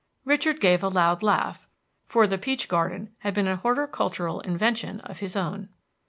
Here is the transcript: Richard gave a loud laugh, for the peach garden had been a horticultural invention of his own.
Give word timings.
Richard 0.25 0.59
gave 0.59 0.81
a 0.81 0.87
loud 0.89 1.21
laugh, 1.21 1.67
for 2.07 2.25
the 2.25 2.39
peach 2.39 2.67
garden 2.67 3.11
had 3.19 3.35
been 3.35 3.47
a 3.47 3.57
horticultural 3.57 4.39
invention 4.39 4.99
of 5.01 5.19
his 5.19 5.35
own. 5.35 5.69